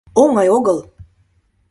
[0.21, 0.79] Оҥай огыл...»